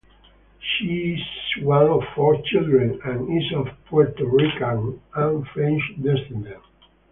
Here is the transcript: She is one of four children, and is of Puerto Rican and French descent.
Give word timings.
She 0.59 1.15
is 1.59 1.63
one 1.63 1.87
of 1.87 2.01
four 2.15 2.41
children, 2.43 2.99
and 3.05 3.39
is 3.39 3.53
of 3.53 3.67
Puerto 3.85 4.25
Rican 4.25 4.99
and 5.13 5.47
French 5.49 5.83
descent. 6.01 6.47